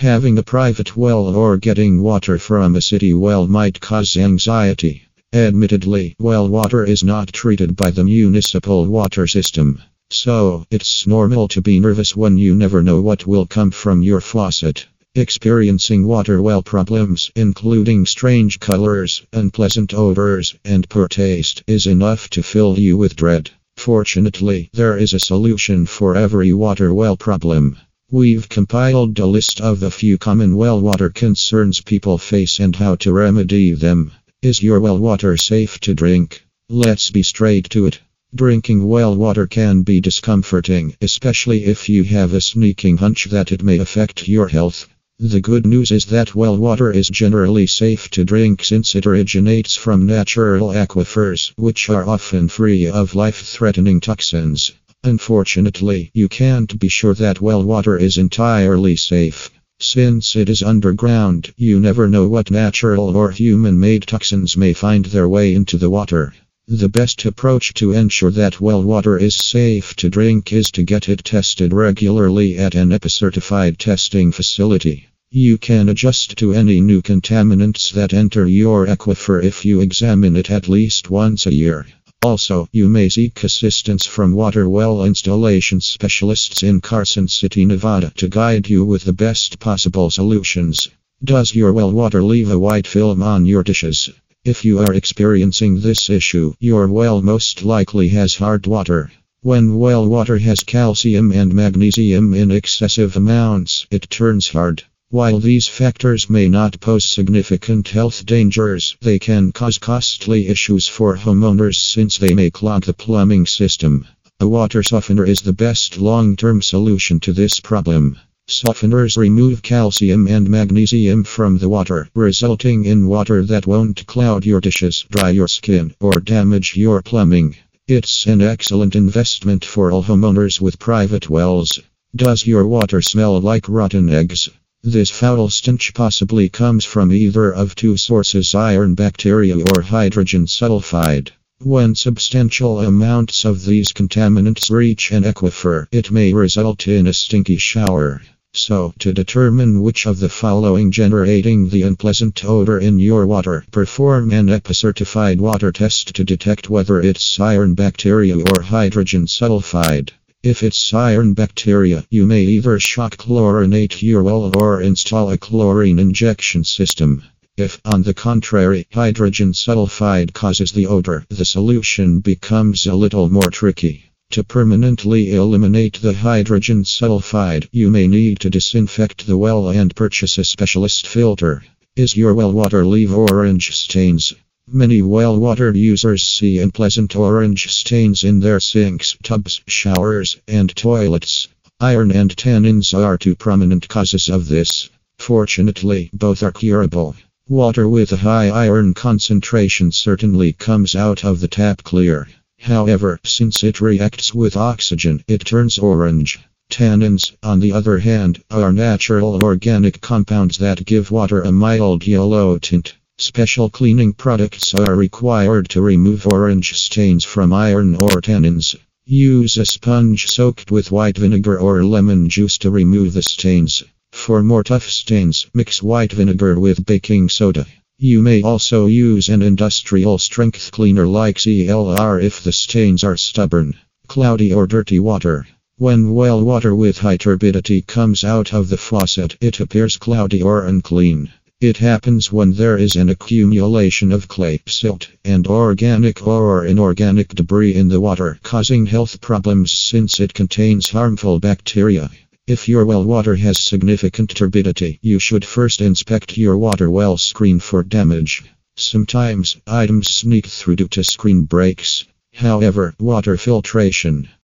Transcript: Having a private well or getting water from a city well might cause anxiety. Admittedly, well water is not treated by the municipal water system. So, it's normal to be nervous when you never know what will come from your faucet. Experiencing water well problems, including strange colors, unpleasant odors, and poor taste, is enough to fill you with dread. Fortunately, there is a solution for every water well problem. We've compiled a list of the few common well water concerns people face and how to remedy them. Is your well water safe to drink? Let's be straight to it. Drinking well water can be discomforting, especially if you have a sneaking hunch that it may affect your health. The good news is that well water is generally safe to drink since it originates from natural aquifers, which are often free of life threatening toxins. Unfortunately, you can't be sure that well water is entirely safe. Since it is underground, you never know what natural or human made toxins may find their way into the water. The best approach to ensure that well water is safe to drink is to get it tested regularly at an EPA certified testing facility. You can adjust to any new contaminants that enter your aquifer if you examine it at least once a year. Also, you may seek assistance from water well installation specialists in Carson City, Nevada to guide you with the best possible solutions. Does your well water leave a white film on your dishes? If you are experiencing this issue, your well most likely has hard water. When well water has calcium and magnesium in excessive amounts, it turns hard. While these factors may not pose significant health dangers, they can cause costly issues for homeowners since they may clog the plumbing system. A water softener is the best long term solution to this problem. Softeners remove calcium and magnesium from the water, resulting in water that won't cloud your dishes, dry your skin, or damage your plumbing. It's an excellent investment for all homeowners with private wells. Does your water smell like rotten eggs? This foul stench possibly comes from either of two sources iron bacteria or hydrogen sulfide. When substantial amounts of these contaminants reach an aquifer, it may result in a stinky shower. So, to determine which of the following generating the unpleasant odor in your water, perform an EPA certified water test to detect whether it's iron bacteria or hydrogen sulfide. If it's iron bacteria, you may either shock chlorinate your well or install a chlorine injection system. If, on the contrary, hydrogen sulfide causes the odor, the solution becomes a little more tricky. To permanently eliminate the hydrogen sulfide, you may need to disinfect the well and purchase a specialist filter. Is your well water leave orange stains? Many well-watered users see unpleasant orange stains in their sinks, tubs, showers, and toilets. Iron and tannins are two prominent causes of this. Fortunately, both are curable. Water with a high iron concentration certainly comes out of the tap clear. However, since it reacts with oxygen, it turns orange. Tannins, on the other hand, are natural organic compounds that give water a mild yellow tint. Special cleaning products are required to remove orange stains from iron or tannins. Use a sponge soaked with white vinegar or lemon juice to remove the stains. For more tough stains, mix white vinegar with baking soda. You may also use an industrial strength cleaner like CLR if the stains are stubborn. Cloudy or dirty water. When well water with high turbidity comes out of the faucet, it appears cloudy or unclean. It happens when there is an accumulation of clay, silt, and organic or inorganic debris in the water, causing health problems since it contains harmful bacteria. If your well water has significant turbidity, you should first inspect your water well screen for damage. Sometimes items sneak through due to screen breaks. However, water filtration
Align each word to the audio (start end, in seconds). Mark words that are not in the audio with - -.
Having 0.00 0.38
a 0.38 0.42
private 0.42 0.96
well 0.96 1.26
or 1.36 1.58
getting 1.58 2.00
water 2.00 2.38
from 2.38 2.74
a 2.74 2.80
city 2.80 3.12
well 3.12 3.46
might 3.46 3.80
cause 3.80 4.16
anxiety. 4.16 5.02
Admittedly, 5.34 6.16
well 6.18 6.48
water 6.48 6.86
is 6.86 7.04
not 7.04 7.30
treated 7.34 7.76
by 7.76 7.90
the 7.90 8.02
municipal 8.02 8.86
water 8.86 9.26
system. 9.26 9.78
So, 10.08 10.64
it's 10.70 11.06
normal 11.06 11.48
to 11.48 11.60
be 11.60 11.78
nervous 11.78 12.16
when 12.16 12.38
you 12.38 12.54
never 12.54 12.82
know 12.82 13.02
what 13.02 13.26
will 13.26 13.44
come 13.44 13.70
from 13.70 14.02
your 14.02 14.22
faucet. 14.22 14.86
Experiencing 15.14 16.06
water 16.06 16.40
well 16.40 16.62
problems, 16.62 17.30
including 17.36 18.06
strange 18.06 18.58
colors, 18.58 19.20
unpleasant 19.34 19.92
odors, 19.92 20.54
and 20.64 20.88
poor 20.88 21.08
taste, 21.08 21.62
is 21.66 21.86
enough 21.86 22.30
to 22.30 22.42
fill 22.42 22.78
you 22.78 22.96
with 22.96 23.16
dread. 23.16 23.50
Fortunately, 23.76 24.70
there 24.72 24.96
is 24.96 25.12
a 25.12 25.20
solution 25.20 25.84
for 25.84 26.16
every 26.16 26.54
water 26.54 26.94
well 26.94 27.18
problem. 27.18 27.76
We've 28.12 28.48
compiled 28.48 29.20
a 29.20 29.26
list 29.26 29.60
of 29.60 29.78
the 29.78 29.90
few 29.92 30.18
common 30.18 30.56
well 30.56 30.80
water 30.80 31.10
concerns 31.10 31.80
people 31.80 32.18
face 32.18 32.58
and 32.58 32.74
how 32.74 32.96
to 32.96 33.12
remedy 33.12 33.70
them. 33.70 34.10
Is 34.42 34.60
your 34.60 34.80
well 34.80 34.98
water 34.98 35.36
safe 35.36 35.78
to 35.82 35.94
drink? 35.94 36.44
Let's 36.68 37.12
be 37.12 37.22
straight 37.22 37.70
to 37.70 37.86
it. 37.86 38.00
Drinking 38.34 38.88
well 38.88 39.14
water 39.14 39.46
can 39.46 39.82
be 39.82 40.00
discomforting, 40.00 40.96
especially 41.00 41.66
if 41.66 41.88
you 41.88 42.02
have 42.02 42.34
a 42.34 42.40
sneaking 42.40 42.96
hunch 42.96 43.26
that 43.26 43.52
it 43.52 43.62
may 43.62 43.78
affect 43.78 44.26
your 44.26 44.48
health. 44.48 44.88
The 45.20 45.40
good 45.40 45.64
news 45.64 45.92
is 45.92 46.06
that 46.06 46.34
well 46.34 46.56
water 46.56 46.90
is 46.90 47.08
generally 47.10 47.68
safe 47.68 48.10
to 48.10 48.24
drink 48.24 48.64
since 48.64 48.96
it 48.96 49.06
originates 49.06 49.76
from 49.76 50.06
natural 50.06 50.70
aquifers, 50.70 51.52
which 51.54 51.88
are 51.88 52.08
often 52.08 52.48
free 52.48 52.88
of 52.88 53.14
life 53.14 53.40
threatening 53.42 54.00
toxins. 54.00 54.72
Unfortunately, 55.02 56.10
you 56.12 56.28
can't 56.28 56.78
be 56.78 56.88
sure 56.88 57.14
that 57.14 57.40
well 57.40 57.62
water 57.62 57.96
is 57.96 58.18
entirely 58.18 58.96
safe. 58.96 59.50
Since 59.78 60.36
it 60.36 60.50
is 60.50 60.62
underground, 60.62 61.54
you 61.56 61.80
never 61.80 62.06
know 62.06 62.28
what 62.28 62.50
natural 62.50 63.16
or 63.16 63.30
human 63.30 63.80
made 63.80 64.02
toxins 64.02 64.58
may 64.58 64.74
find 64.74 65.06
their 65.06 65.26
way 65.26 65.54
into 65.54 65.78
the 65.78 65.88
water. 65.88 66.34
The 66.68 66.90
best 66.90 67.24
approach 67.24 67.72
to 67.74 67.92
ensure 67.92 68.30
that 68.32 68.60
well 68.60 68.82
water 68.82 69.16
is 69.16 69.34
safe 69.34 69.96
to 69.96 70.10
drink 70.10 70.52
is 70.52 70.70
to 70.72 70.82
get 70.82 71.08
it 71.08 71.24
tested 71.24 71.72
regularly 71.72 72.58
at 72.58 72.74
an 72.74 72.90
EPA 72.90 73.10
certified 73.10 73.78
testing 73.78 74.32
facility. 74.32 75.06
You 75.30 75.56
can 75.56 75.88
adjust 75.88 76.36
to 76.36 76.52
any 76.52 76.82
new 76.82 77.00
contaminants 77.00 77.90
that 77.92 78.12
enter 78.12 78.46
your 78.46 78.86
aquifer 78.86 79.42
if 79.42 79.64
you 79.64 79.80
examine 79.80 80.36
it 80.36 80.50
at 80.50 80.68
least 80.68 81.08
once 81.08 81.46
a 81.46 81.54
year. 81.54 81.86
Also, 82.22 82.68
you 82.70 82.86
may 82.86 83.08
seek 83.08 83.42
assistance 83.42 84.04
from 84.04 84.34
water 84.34 84.68
well 84.68 85.04
installation 85.06 85.80
specialists 85.80 86.62
in 86.62 86.78
Carson 86.78 87.26
City, 87.26 87.64
Nevada 87.64 88.12
to 88.16 88.28
guide 88.28 88.68
you 88.68 88.84
with 88.84 89.04
the 89.04 89.12
best 89.14 89.58
possible 89.58 90.10
solutions. 90.10 90.88
Does 91.24 91.54
your 91.54 91.72
well 91.72 91.90
water 91.90 92.22
leave 92.22 92.50
a 92.50 92.58
white 92.58 92.86
film 92.86 93.22
on 93.22 93.46
your 93.46 93.62
dishes? 93.62 94.10
If 94.44 94.66
you 94.66 94.80
are 94.80 94.92
experiencing 94.92 95.80
this 95.80 96.10
issue, 96.10 96.52
your 96.60 96.88
well 96.88 97.22
most 97.22 97.62
likely 97.64 98.08
has 98.08 98.34
hard 98.34 98.66
water. 98.66 99.10
When 99.40 99.78
well 99.78 100.06
water 100.06 100.36
has 100.36 100.62
calcium 100.62 101.32
and 101.32 101.54
magnesium 101.54 102.34
in 102.34 102.50
excessive 102.50 103.16
amounts, 103.16 103.86
it 103.90 104.10
turns 104.10 104.48
hard. 104.48 104.82
While 105.12 105.40
these 105.40 105.66
factors 105.66 106.30
may 106.30 106.46
not 106.48 106.78
pose 106.78 107.04
significant 107.04 107.88
health 107.88 108.24
dangers, 108.24 108.96
they 109.00 109.18
can 109.18 109.50
cause 109.50 109.76
costly 109.76 110.46
issues 110.46 110.86
for 110.86 111.16
homeowners 111.16 111.78
since 111.78 112.16
they 112.16 112.32
may 112.32 112.48
clog 112.48 112.84
the 112.84 112.92
plumbing 112.92 113.46
system. 113.46 114.06
A 114.38 114.46
water 114.46 114.84
softener 114.84 115.24
is 115.24 115.40
the 115.40 115.52
best 115.52 115.98
long 115.98 116.36
term 116.36 116.62
solution 116.62 117.18
to 117.20 117.32
this 117.32 117.58
problem. 117.58 118.20
Softeners 118.48 119.16
remove 119.16 119.62
calcium 119.62 120.28
and 120.28 120.48
magnesium 120.48 121.24
from 121.24 121.58
the 121.58 121.68
water, 121.68 122.08
resulting 122.14 122.84
in 122.84 123.08
water 123.08 123.42
that 123.42 123.66
won't 123.66 124.06
cloud 124.06 124.46
your 124.46 124.60
dishes, 124.60 125.04
dry 125.10 125.30
your 125.30 125.48
skin, 125.48 125.92
or 125.98 126.20
damage 126.20 126.76
your 126.76 127.02
plumbing. 127.02 127.56
It's 127.88 128.26
an 128.26 128.40
excellent 128.42 128.94
investment 128.94 129.64
for 129.64 129.90
all 129.90 130.04
homeowners 130.04 130.60
with 130.60 130.78
private 130.78 131.28
wells. 131.28 131.80
Does 132.14 132.46
your 132.46 132.64
water 132.64 133.02
smell 133.02 133.40
like 133.40 133.68
rotten 133.68 134.08
eggs? 134.08 134.48
This 134.82 135.10
foul 135.10 135.50
stench 135.50 135.92
possibly 135.92 136.48
comes 136.48 136.86
from 136.86 137.12
either 137.12 137.52
of 137.52 137.74
two 137.74 137.98
sources 137.98 138.54
iron 138.54 138.94
bacteria 138.94 139.58
or 139.58 139.82
hydrogen 139.82 140.46
sulfide. 140.46 141.32
When 141.58 141.94
substantial 141.94 142.80
amounts 142.80 143.44
of 143.44 143.66
these 143.66 143.92
contaminants 143.92 144.70
reach 144.70 145.12
an 145.12 145.24
aquifer, 145.24 145.86
it 145.92 146.10
may 146.10 146.32
result 146.32 146.88
in 146.88 147.06
a 147.06 147.12
stinky 147.12 147.58
shower. 147.58 148.22
So, 148.54 148.94
to 149.00 149.12
determine 149.12 149.82
which 149.82 150.06
of 150.06 150.18
the 150.18 150.30
following 150.30 150.90
generating 150.90 151.68
the 151.68 151.82
unpleasant 151.82 152.42
odor 152.42 152.78
in 152.78 152.98
your 152.98 153.26
water, 153.26 153.66
perform 153.70 154.32
an 154.32 154.46
EPA 154.46 154.74
certified 154.74 155.42
water 155.42 155.72
test 155.72 156.14
to 156.14 156.24
detect 156.24 156.70
whether 156.70 157.02
it's 157.02 157.38
iron 157.38 157.74
bacteria 157.74 158.34
or 158.38 158.62
hydrogen 158.62 159.26
sulfide. 159.26 160.12
If 160.42 160.62
it's 160.62 160.94
iron 160.94 161.34
bacteria, 161.34 162.06
you 162.08 162.24
may 162.24 162.44
either 162.44 162.80
shock 162.80 163.18
chlorinate 163.18 164.00
your 164.00 164.22
well 164.22 164.50
or 164.56 164.80
install 164.80 165.30
a 165.30 165.36
chlorine 165.36 165.98
injection 165.98 166.64
system. 166.64 167.22
If, 167.58 167.78
on 167.84 168.04
the 168.04 168.14
contrary, 168.14 168.86
hydrogen 168.90 169.52
sulfide 169.52 170.32
causes 170.32 170.72
the 170.72 170.86
odor, 170.86 171.26
the 171.28 171.44
solution 171.44 172.20
becomes 172.20 172.86
a 172.86 172.94
little 172.94 173.28
more 173.28 173.50
tricky. 173.50 174.04
To 174.30 174.42
permanently 174.42 175.34
eliminate 175.34 176.00
the 176.00 176.14
hydrogen 176.14 176.84
sulfide, 176.84 177.68
you 177.70 177.90
may 177.90 178.06
need 178.06 178.40
to 178.40 178.48
disinfect 178.48 179.26
the 179.26 179.36
well 179.36 179.68
and 179.68 179.94
purchase 179.94 180.38
a 180.38 180.44
specialist 180.44 181.06
filter. 181.06 181.62
Is 181.96 182.16
your 182.16 182.32
well 182.32 182.52
water 182.52 182.86
leave 182.86 183.12
orange 183.12 183.76
stains? 183.76 184.32
Many 184.72 185.02
well-watered 185.02 185.76
users 185.76 186.22
see 186.22 186.60
unpleasant 186.60 187.16
orange 187.16 187.72
stains 187.72 188.22
in 188.22 188.38
their 188.38 188.60
sinks, 188.60 189.16
tubs, 189.20 189.60
showers, 189.66 190.36
and 190.46 190.74
toilets. 190.76 191.48
Iron 191.80 192.12
and 192.12 192.36
tannins 192.36 192.94
are 192.94 193.18
two 193.18 193.34
prominent 193.34 193.88
causes 193.88 194.28
of 194.28 194.46
this. 194.46 194.88
Fortunately, 195.18 196.08
both 196.12 196.44
are 196.44 196.52
curable. 196.52 197.16
Water 197.48 197.88
with 197.88 198.12
a 198.12 198.18
high 198.18 198.48
iron 198.48 198.94
concentration 198.94 199.90
certainly 199.90 200.52
comes 200.52 200.94
out 200.94 201.24
of 201.24 201.40
the 201.40 201.48
tap 201.48 201.82
clear. 201.82 202.28
However, 202.60 203.18
since 203.24 203.64
it 203.64 203.80
reacts 203.80 204.32
with 204.32 204.56
oxygen, 204.56 205.24
it 205.26 205.44
turns 205.44 205.78
orange. 205.78 206.38
Tannins, 206.70 207.32
on 207.42 207.58
the 207.58 207.72
other 207.72 207.98
hand, 207.98 208.40
are 208.52 208.72
natural 208.72 209.42
organic 209.42 210.00
compounds 210.00 210.58
that 210.58 210.84
give 210.84 211.10
water 211.10 211.42
a 211.42 211.50
mild 211.50 212.06
yellow 212.06 212.56
tint. 212.58 212.94
Special 213.22 213.68
cleaning 213.68 214.14
products 214.14 214.72
are 214.72 214.96
required 214.96 215.68
to 215.68 215.82
remove 215.82 216.26
orange 216.26 216.78
stains 216.78 217.22
from 217.22 217.52
iron 217.52 217.94
or 217.94 218.22
tannins. 218.22 218.74
Use 219.04 219.58
a 219.58 219.66
sponge 219.66 220.26
soaked 220.26 220.70
with 220.70 220.90
white 220.90 221.18
vinegar 221.18 221.60
or 221.60 221.84
lemon 221.84 222.30
juice 222.30 222.56
to 222.56 222.70
remove 222.70 223.12
the 223.12 223.20
stains. 223.22 223.82
For 224.10 224.42
more 224.42 224.64
tough 224.64 224.88
stains, 224.88 225.46
mix 225.52 225.82
white 225.82 226.14
vinegar 226.14 226.58
with 226.58 226.86
baking 226.86 227.28
soda. 227.28 227.66
You 227.98 228.22
may 228.22 228.40
also 228.40 228.86
use 228.86 229.28
an 229.28 229.42
industrial 229.42 230.16
strength 230.16 230.70
cleaner 230.70 231.06
like 231.06 231.36
CLR 231.36 232.22
if 232.22 232.42
the 232.42 232.52
stains 232.52 233.04
are 233.04 233.18
stubborn. 233.18 233.74
Cloudy 234.06 234.54
or 234.54 234.66
dirty 234.66 234.98
water. 234.98 235.46
When 235.76 236.12
well 236.12 236.42
water 236.42 236.74
with 236.74 236.98
high 236.98 237.18
turbidity 237.18 237.82
comes 237.82 238.24
out 238.24 238.54
of 238.54 238.70
the 238.70 238.78
faucet, 238.78 239.36
it 239.42 239.60
appears 239.60 239.98
cloudy 239.98 240.40
or 240.40 240.64
unclean. 240.64 241.30
It 241.60 241.76
happens 241.76 242.32
when 242.32 242.54
there 242.54 242.78
is 242.78 242.96
an 242.96 243.10
accumulation 243.10 244.12
of 244.12 244.28
clay, 244.28 244.62
silt, 244.66 245.08
and 245.26 245.46
organic 245.46 246.26
or 246.26 246.64
inorganic 246.64 247.34
debris 247.34 247.74
in 247.74 247.88
the 247.88 248.00
water, 248.00 248.38
causing 248.42 248.86
health 248.86 249.20
problems 249.20 249.70
since 249.70 250.20
it 250.20 250.32
contains 250.32 250.88
harmful 250.88 251.38
bacteria. 251.38 252.10
If 252.46 252.66
your 252.66 252.86
well 252.86 253.04
water 253.04 253.36
has 253.36 253.58
significant 253.58 254.30
turbidity, 254.30 255.00
you 255.02 255.18
should 255.18 255.44
first 255.44 255.82
inspect 255.82 256.38
your 256.38 256.56
water 256.56 256.90
well 256.90 257.18
screen 257.18 257.60
for 257.60 257.82
damage. 257.82 258.42
Sometimes 258.78 259.58
items 259.66 260.08
sneak 260.08 260.46
through 260.46 260.76
due 260.76 260.88
to 260.88 261.04
screen 261.04 261.42
breaks. 261.42 262.06
However, 262.32 262.94
water 262.98 263.36
filtration 263.36 264.30